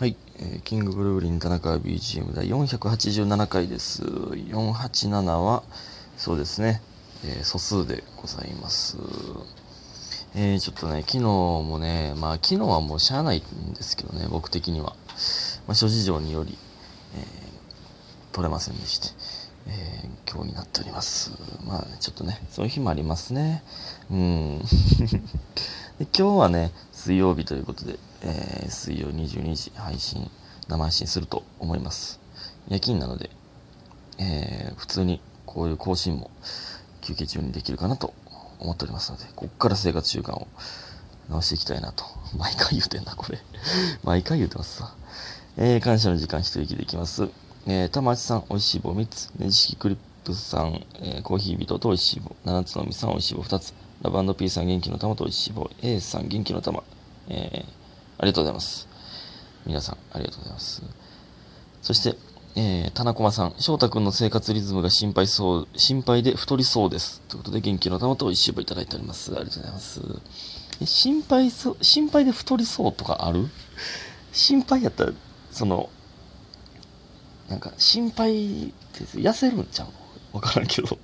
[0.00, 4.02] はい、えーキングブルーリン田中 BGM 第487回です。
[4.02, 5.62] 487は、
[6.16, 6.80] そうですね、
[7.22, 8.96] えー素数でございます。
[10.34, 14.96] えーちょっとね、昨日もね、まあ昨日はもうしゃあないんですけどね、僕的には。
[15.66, 16.56] まあ諸事情により、
[17.16, 19.08] えー取れませんでして、
[19.66, 21.32] えー今日になっております。
[21.66, 23.62] まあちょっとね、そういう日もありますね。
[24.10, 24.62] うん。
[26.00, 30.30] で今日はね、水曜日ということで、えー水曜22時配信、
[30.68, 32.20] 生配信すると思います。
[32.68, 33.30] 夜勤なので、
[34.18, 36.30] えー普通にこういう更新も
[37.00, 38.14] 休憩中にできるかなと
[38.58, 40.46] 思っておりますので、ここから生活習慣を
[41.28, 42.04] 直していきたいなと。
[42.36, 43.38] 毎回言うてんな、これ。
[44.04, 44.94] 毎回言うてますわ。
[45.56, 47.28] えー感謝の時間一息できます。
[47.66, 49.30] えー、玉内さん、おいしい棒3つ。
[49.38, 52.36] ねじ式クリップさん、えーコーヒー人とおいしい棒。
[52.44, 53.74] 七つのみさん、おいしい棒2つ。
[54.02, 55.70] ラブ &P さん、元気の玉とおいしい棒。
[55.82, 56.82] A さん、元気の玉。
[57.28, 57.79] えー
[58.20, 58.86] ありがとうございます。
[59.64, 60.82] 皆さん、ありがとうございます。
[61.80, 62.18] そして、
[62.54, 67.22] えー、田中駒さん、翔太くんの生活リズムが心配そう、心配で太りそうです。
[67.28, 69.32] ということで、元気の玉とおいしいただいております。
[69.34, 70.00] ありがとうございます。
[70.82, 73.48] え心配そう、心配で太りそうとかある？
[74.32, 75.12] 心配やったら、
[75.50, 75.88] その、
[77.48, 80.36] なんか、心配って痩せるんちゃう？
[80.36, 80.98] わからんけど。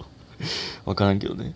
[0.85, 1.55] わからんけどね。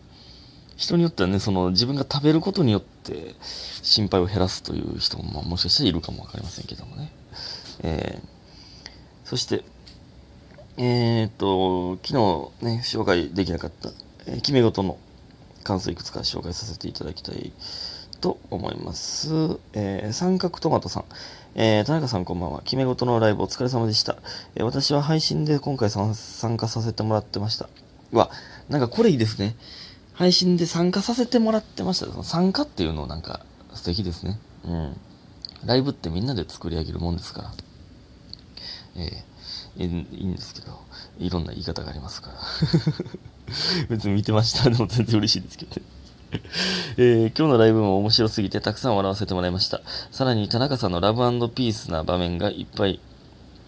[0.77, 7.12] 人によってはね、その自分が食べることによってって心配を減らすという人も、まあ、もしかしたらいるかもわかりませんけどもね。
[7.83, 9.65] えー、そして、
[10.77, 13.91] えー、っと、昨日ね、紹介できなかった、
[14.27, 14.98] えー決め事の
[15.65, 17.53] 感想いくつか紹介させていただきたい
[18.21, 19.28] と思います。
[19.73, 21.05] えー三角トマトさん。
[21.55, 22.61] えー田中さんこんばんは。
[22.62, 24.17] 決め事のライブお疲れ様でした。
[24.55, 27.69] えー私は配信で今回参加させてもらってました。
[28.12, 28.31] うわ、
[28.69, 29.56] なんかこれいいですね。
[30.21, 32.05] 配信で参加させてもらってました。
[32.05, 33.41] その参加っていうのなんか
[33.73, 34.39] 素敵ですね。
[34.67, 34.97] うん。
[35.65, 37.53] ライブってみんなで作り上げるもんですから。
[38.97, 40.79] えーいいんですけど、
[41.19, 42.37] いろんな言い方がありますから。
[43.89, 44.69] 別に見てました。
[44.69, 45.83] でも全然嬉しいですけどね。
[46.99, 49.81] えー今日のライブも面白すぎてたくさん笑わせてもらいました。
[50.11, 53.00] さらに田中さんのラブピースな場面がいっぱい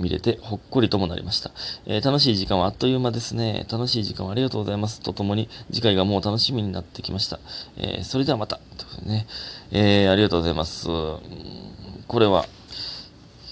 [0.00, 1.50] 見れてほっこりともなりました、
[1.86, 3.66] えー楽しい時間はあっという間ですね。
[3.70, 5.00] 楽しい時間をありがとうございます。
[5.00, 7.38] とともに次回がもう楽しみになってきました。
[7.76, 8.56] えーそれではまた。
[8.76, 9.26] ということでね、
[9.70, 10.86] えーありがとうございます。
[10.86, 12.46] これは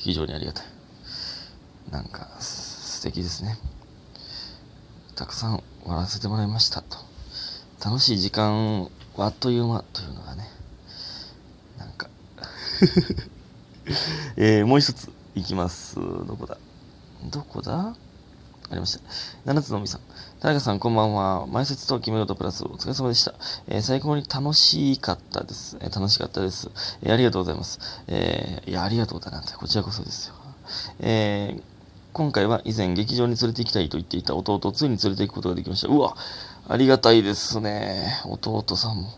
[0.01, 0.65] 非常にありがたい。
[1.91, 3.59] なんか素敵ですね。
[5.15, 6.97] たくさん笑わせてもらいましたと。
[7.85, 8.85] 楽しい時間
[9.17, 10.45] はあっという間というのがね、
[11.79, 12.09] なんか、
[14.37, 15.97] えーもう一ついきます。
[15.97, 16.59] どこだ？
[17.31, 17.95] どこだ？
[18.71, 19.01] ありました。
[19.45, 20.01] 七つのみさん。
[20.41, 21.47] 田中さん、こんばんは。
[21.47, 23.35] 前説と決め事プラスお疲れ様でした。
[23.69, 25.77] えー最高に楽しかったです。
[25.81, 26.71] えー楽しかったです。
[27.03, 27.79] えーありがとうございます。
[28.09, 30.35] えーいや、ありがとうだなんて、こちらこそですよ。
[31.01, 31.63] えー
[32.13, 35.87] 今回は以前劇場に連れて行きたいと言っていた弟をついに連れて行くことができました。
[35.87, 36.17] うわ、
[36.69, 38.05] ありがたいですね。
[38.25, 39.09] 弟さんも。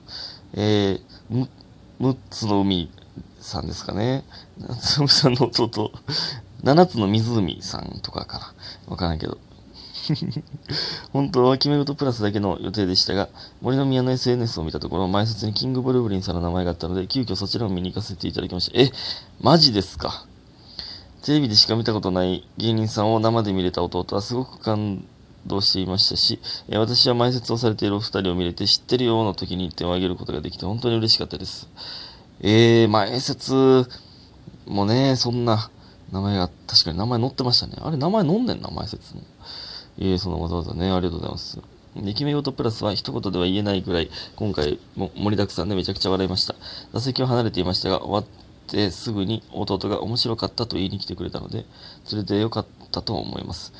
[0.53, 1.49] えー、む、
[2.01, 2.91] 6つの海
[3.43, 4.25] さんですかね。
[4.59, 5.93] 夏海さんの弟、
[6.65, 8.55] 7つの湖さんとかかな。
[8.87, 9.39] わからんけど。
[11.13, 13.29] 本当は決め事プラスだけの予定でしたが、
[13.61, 18.81] 森の宮の SNS を見たところ、前説にキングブルーブリンさんの名前があったので、急遽そちらを見に行かせていただきました。
[18.81, 18.91] え、
[19.41, 20.27] マジですか？
[21.23, 25.05] テレビでしか見たことない芸人さんを生で見れた弟はすごく感
[25.47, 31.69] 動していましたし、え私は前説をされているお二人を見れて知ってるよの時に手を挙げることができて本当に嬉しかったです。
[32.43, 33.87] えー、前説
[34.67, 35.71] もね、そんな
[36.11, 37.75] 名前が、確かに名前載ってましたね。
[37.81, 39.23] あれ名前載んでんな、前説も。
[39.99, 41.59] えー、そのわざわざね、ありがとうございます。
[41.97, 46.55] で決め事プラスは一言では言えないぐらい、今回も盛りだくさんでめちゃくちゃ笑いました。
[46.93, 48.25] 座席を離れていましたが、終わっ
[48.67, 51.67] てすぐに弟が面白かったと言いに来てくれたので、
[52.05, 53.73] それでよかったと思います。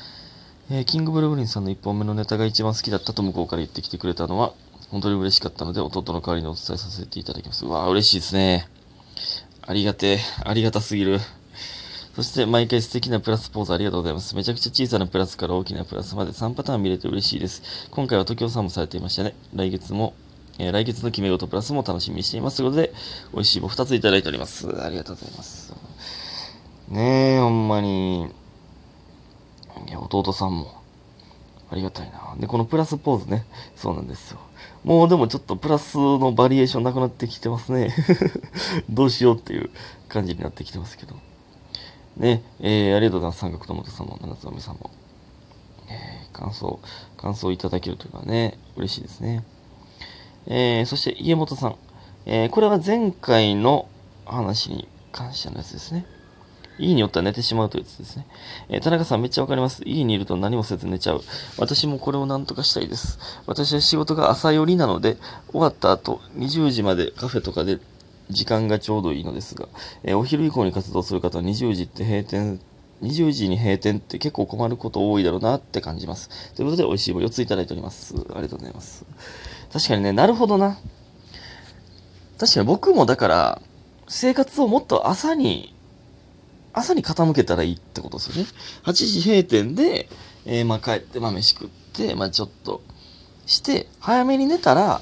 [0.69, 4.53] えーキングブルーブリンさんの1本目のネタが一番好きだったと向こうから言ってきてくれたのは、
[4.93, 7.65] 本当に嬉しかったので、弟の代わりにお伝えさせていただきます。
[7.65, 8.67] うわー、嬉しいですね。
[9.63, 10.19] ありがて。
[10.45, 11.19] ありがたすぎる。
[12.15, 14.35] そして毎回素敵なプラスポーズありがとうございます。
[14.35, 17.89] めちゃくちゃ小さなプラスから大きなプラスまで3パターン見れて嬉しいです。
[17.89, 19.33] 今回は東京さんもされていましたね。
[19.55, 20.13] 来月も、
[20.59, 22.57] えー来月の決め事プラスも楽しみにしています。
[22.57, 22.93] ということで、
[23.33, 24.67] 美味しい棒2ついただいております。
[24.79, 25.73] ありがとうございます。
[26.89, 28.27] ねえ、ほんまに。
[29.87, 30.72] いや、弟さんも。
[31.73, 32.35] ありがたいな。
[32.39, 33.45] で、このプラスポーズね。
[33.75, 34.39] そうなんですよ。
[34.83, 37.93] もうでもちょっとプラスのバリエーションなくなってきてますね。
[38.89, 39.71] どうしようっていう
[40.07, 41.15] 感じになってきてますけど。
[42.15, 43.39] ね、えー、ありがとうございます。
[43.39, 44.91] 三角友とさんも、七つのみさんも。
[45.89, 46.79] えー、感想、
[47.17, 49.43] 感想いただけるというのはね、嬉しいですね。
[50.45, 51.75] えー、そして家元さん。
[52.27, 53.87] えー、これは前回の
[54.25, 56.05] 話に関してのやつですね。
[56.79, 58.27] 家によったら寝てしまうというやつですね。
[58.69, 59.81] えー、田中さんめっちゃわかります。
[59.85, 61.21] 家にいると何もせず寝ちゃう。
[61.57, 63.19] 私もこれを何とかしたいです。
[63.45, 65.17] 私は仕事が朝寄りなので、
[65.51, 67.79] 終わった後、20時までカフェとかで
[68.29, 69.67] 時間がちょうどいいのですが、
[70.03, 72.59] えー、お昼以降に活動する方は20時って閉店
[73.03, 76.53] 20時に閉店って結構困ること多いだろうなって感じます。
[76.55, 78.15] ということで、美味しい棒4ついただいております。
[78.15, 79.05] ありがとうございます。
[79.71, 80.77] 確かにね、なるほどな。
[82.39, 83.61] 確かに僕もだから、
[84.07, 85.75] 生活をもっと朝に、
[86.73, 88.49] 朝に傾けたらいいってことですよね。
[88.83, 90.09] 8時閉店で、
[90.45, 92.81] えー、まあ帰って、まあ飯食って、まあちょっと
[93.45, 95.01] して、早めに寝たら、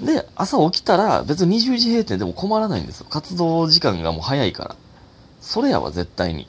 [0.00, 3.06] で、朝起きたら別に20時閉店でも困らないんですよ。
[3.08, 4.76] 活動時間がもう早いから。
[5.40, 6.48] それやわ、絶対に。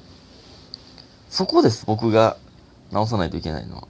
[1.30, 2.38] そこです、僕が
[2.91, 3.81] 直さないといけないのは。
[3.83, 3.85] っ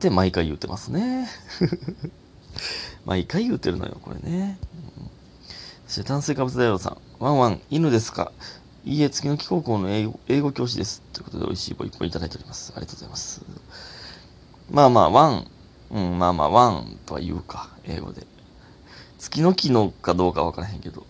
[0.00, 1.28] て毎回言ってますね。
[3.04, 4.58] 毎回言ってるのよ、これね。
[5.86, 7.09] そして炭水化物大王さん。
[7.20, 8.32] ワンワン、犬ですか？
[8.86, 11.02] いいえ、月の木高校の英語英語教師です。
[11.12, 12.72] ということで、美味しい棒一本いただいております。
[12.74, 13.42] ありがとうございます。
[14.70, 15.46] まあまあ、ワン、
[15.90, 18.26] うん、まあまあ、ワンとは言うか、英語で。
[19.18, 21.04] 月の木のかどうかわからへんけど。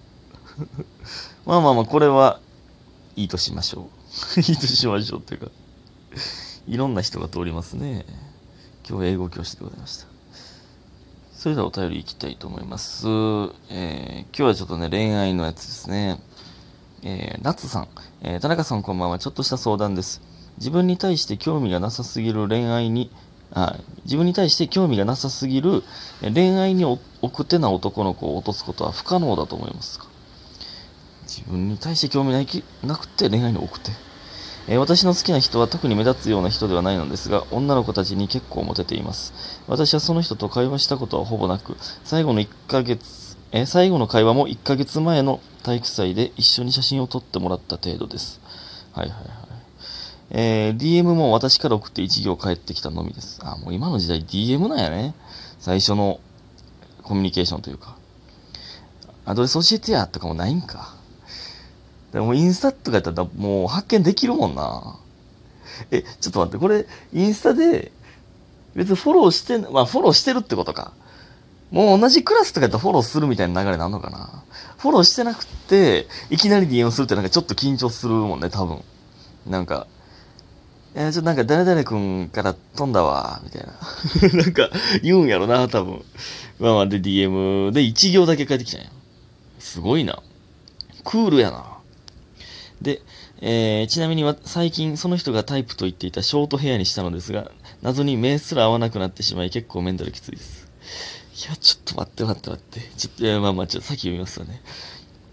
[1.47, 2.41] まあまあまあ、これは
[3.15, 3.89] いいとしましょ
[4.37, 4.41] う。
[4.43, 5.47] いいとしましょうっていうか、
[6.67, 8.05] いろんな人が通りますね。
[8.89, 10.07] 今日英語教師でございました。
[11.41, 13.07] それではお便りいきたいと思います。
[13.09, 16.21] えー、今日はちょっとね、恋愛のやつですね。
[17.03, 17.89] えー、夏さん、
[18.21, 19.19] えー、田中さんこんばんは。
[19.19, 20.21] ちょっとした相談です。
[20.59, 23.11] 自分に対して興味がなさすぎる恋愛に、
[23.55, 25.83] あ自分に対して興味がなさすぎる
[26.21, 26.85] 恋愛に
[27.23, 30.09] 奥手な男の子を落とすことは不可能だと思いますか？
[31.23, 32.47] 自分に対して興味ない
[32.85, 33.93] なくて恋愛に送って。
[34.69, 39.33] えー、私の好きな人は特に目立つような人ではないのですが、女の子たちに結構モテています。
[39.67, 48.41] 私はその人と会話したことはほぼなく、最後の1ヶ月、えー、最後の会話も1ヶ月前の体育祭で一緒に写真を撮ってもらった程度です。
[48.93, 49.51] はいはいはい。
[50.33, 53.41] えー、DM も私から送って1行返ってきたのみです。
[53.43, 55.15] あ、もう今の時代 DM なんやね。
[55.59, 56.21] 最初の
[57.03, 57.97] コミュニケーションというか。
[59.25, 60.95] アドレス教えてやとかもないんか。
[62.13, 64.99] でもインスタとかやったらもう発見できるもんな。
[65.91, 67.93] え、ちょっと待って、これ、インスタで、
[68.75, 70.93] 別にフォローして、まあフォローしてるってことか。
[71.71, 74.43] もう同じクラスとかやったらフォローするみたいな流れなんのかな。
[74.79, 78.83] フォローしてなくて、いきなり DM するってなんかちょっと緊張するもんね、多分。
[79.47, 79.87] なんか、
[80.95, 84.43] え、ちょっとなんか誰々君から飛んだわ、みたいな。
[84.43, 84.71] なんか
[85.03, 86.05] 言うんやろな、多分。
[86.59, 88.91] まあまあで DM で1行だけ返ってきたんや。
[89.61, 90.21] すごいな。
[91.05, 91.80] クールやな。
[92.83, 93.03] で、
[93.41, 97.51] えー、ちなみに最近その人がタイプと言っていたショートヘアにしたのですが、
[97.83, 100.69] 謎に目すら合わなくなってしまい結構メンタルきついです。
[101.47, 102.81] いや、ちょっと待って待って待って。
[102.97, 104.61] ちょっと、いや、まあまあ、ちょっと先読みますよね。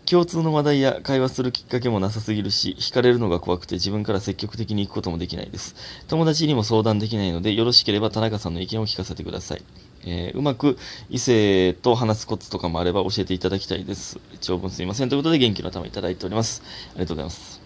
[0.05, 5.75] 共通の話題や会話するきっかけもなさすぎるし、惹かれるのが怖くて自分から積極的に行くこともできないです。
[6.07, 9.63] 友達にも相談できないので、よろしければ田中さんの意見を聞かせてください。
[10.05, 10.77] えー、うまく
[11.09, 14.19] 異性と話すコツとかもあれば教えていただきたいです。
[14.41, 15.09] 長文すいません。
[15.09, 16.61] ということで元気の玉いただいております。
[16.91, 17.61] ありがとうございます。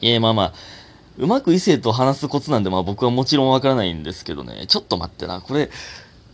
[0.00, 0.52] えー、まあまあ、
[1.18, 5.70] うまく異性と話すコツなんで、まあ僕はもちろんわからないんですけどね、ちょっと待ってな、これ、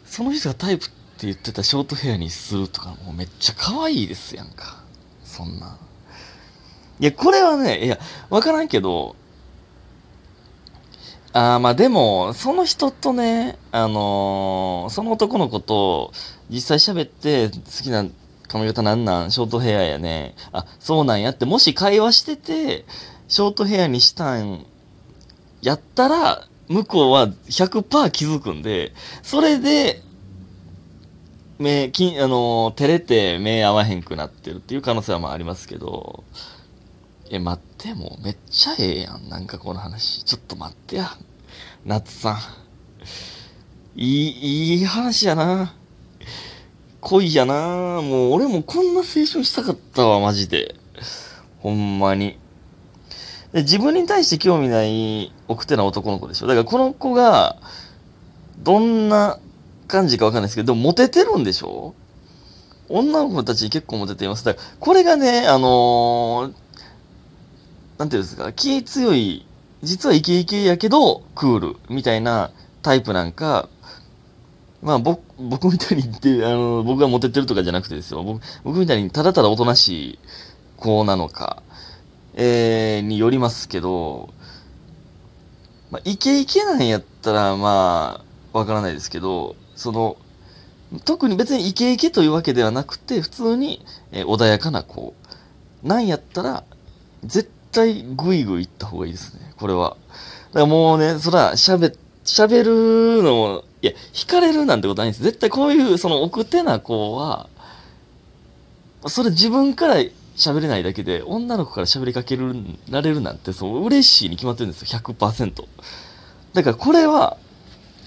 [0.07, 4.83] その人がタイプって言ってたショートヘアにするとか、もうめっちゃ可愛いですやんか。
[5.25, 5.79] そんな。
[7.01, 9.17] いや、これはね、いや、わからんけど、
[11.35, 16.13] あまあでも、その人とね、あのー、その男の子と
[16.51, 18.05] 実際喋って好きな
[18.49, 19.31] 髪型なんなん？
[19.31, 20.35] ショートヘアやね。
[20.53, 22.85] あ、そうなんやって、もし会話してて、
[23.29, 24.67] ショートヘアにしたん
[25.63, 30.03] やったら、向こうは100%気づくんで、それで、
[31.59, 36.25] 目、きあの、照れて目合わへんくなってるっていう可能性はまあありますけど、
[37.31, 39.29] え、待って、もうめっちゃええやん。
[39.29, 40.25] なんかこの話。
[40.25, 41.11] ちょっと待ってや。
[41.85, 42.39] 夏さん。
[43.97, 45.75] いい、いい話やな。
[47.01, 48.01] 恋やな。
[48.03, 50.75] もう俺もこんな青春したかったわ、マジで。
[51.61, 52.39] ほんまに。
[53.53, 56.47] で自分に対して興味ない奥手な男の子でしょ。
[56.47, 57.57] だからこの子が、
[58.59, 59.39] どんな
[59.89, 61.95] 感じかわかんないですけど、でもモテてるんでしょ
[62.89, 64.45] 女の子たち結構モテています。
[64.45, 66.55] だからこれがね、あのー、
[68.03, 69.47] なんていうんですか、気強い、
[69.85, 72.51] 実はイケイケやけど、クール、みたいな
[72.83, 73.69] タイプなんか、
[74.83, 78.25] まあ僕、僕みたいにって、あの、僕がモテてるとかじゃなくてですよ。
[78.25, 80.19] 僕、僕みたいにただただおとなしい
[80.79, 81.63] 子なのか、
[82.35, 84.31] えー、によりますけど、
[85.93, 90.17] まあ、イケイケなんやったら、まあ、わからないですけど、その、
[91.05, 95.15] 特に別にイケイケというわけではなくて、普通に、えー、穏やかな子、
[95.85, 96.65] なんやったら、
[97.25, 99.97] 絶対グイグイ行った方がいいですね、これは。
[100.49, 105.23] だからもうね、そら、喋、喋るのも、いや、惹かれるなんてことないんです。
[105.23, 107.49] 絶対こういう、その奥手な子は、
[109.07, 109.97] それ自分から
[110.37, 112.55] 喋れないだけで、女の子から喋りかける、
[112.91, 115.65] られるなんて、そう、嬉しいに決まってるんですよ、100%。
[116.53, 117.37] だからこれは、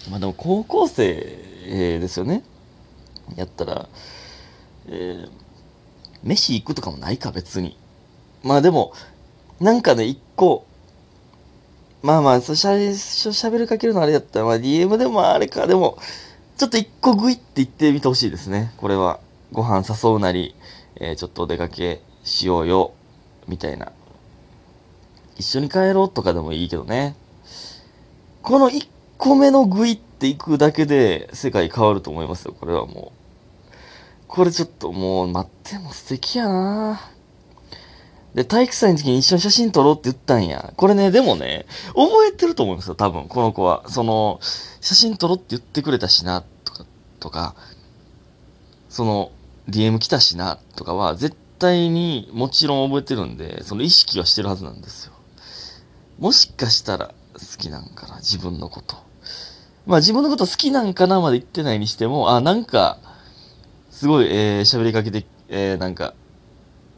[0.09, 2.43] まあでも高校生ですよね。
[3.35, 3.89] やったら、
[4.87, 5.29] えー、
[6.23, 7.77] 飯行くとかもないか、別に。
[8.43, 8.93] まあでも、
[9.59, 10.65] なんかね、一個、
[12.03, 15.97] まあまあ、そしゃ喋りかけるのあれやったら、まあ DM でもあれか、でも、
[16.57, 18.73] ちょっと一個グイって言ってみてほしいですね。
[18.77, 19.19] これは。
[19.51, 20.55] ご飯誘うなり、
[20.97, 22.93] えー、ちょっとお出かけしようよ、
[23.47, 23.91] みたいな。
[25.37, 27.15] 一緒に帰ろうとかでもいいけどね。
[28.41, 33.25] この1個目のグイっていくだけで世界変わると思いますよ、これはもう。
[34.27, 37.14] これちょっともう待っても素敵やなぁ
[38.35, 40.73] で、体育祭の時に一緒に写真撮ろうって言ったんや。
[40.75, 41.65] これね、でもね、
[41.95, 43.85] 覚えてると思うんですよ、多分、この子は。
[43.87, 44.39] その、
[44.81, 46.85] 写真撮ろうって言ってくれたしな、とか、
[47.21, 47.55] とか、
[48.89, 49.31] その、
[49.69, 55.13] DM 来たしな、とかは、絶対にもちろん覚えてるんで、その意識はしてるはずなんですよ。
[56.19, 58.97] もしかしたら好きなんかな、自分のこと。
[59.85, 62.97] まあ自分のこと好きなんかなまで言ってないにしても、あ、なんか、
[63.91, 66.13] すごい、えー、喋りかけて、えー、なんか、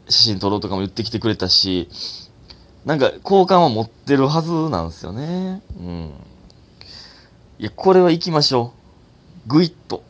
[0.08, 1.88] 写真撮ろうとかも言ってきてくれたし、
[2.84, 5.62] なんか、好感は持ってるはずなんですよね。
[5.78, 6.12] うん。
[7.58, 8.72] いや、これは行きましょ
[9.46, 9.48] う。
[9.48, 10.02] ぐいっと。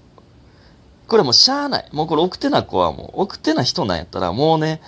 [1.09, 1.89] これもうしゃあない。
[1.93, 4.81] もうこれ奥手な子はもう、奥手な人なんやったらもうね、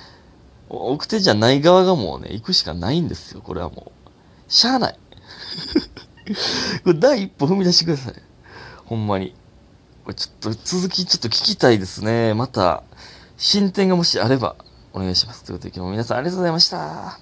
[0.68, 3.40] 奥手じゃない側がもうね、行くしかないんですよ。
[3.40, 4.52] これはもう。
[4.52, 4.98] しゃあない。
[6.84, 8.14] これ第一歩踏み出してください。
[8.84, 9.34] ほんまに。
[10.04, 12.34] これちょっと続きちょっと聞きたいですね。
[12.34, 12.84] また、
[13.36, 14.54] 進展がもしあれば
[14.92, 15.44] お願いします。
[15.44, 17.18] ということで今日も皆さんありがとうございました。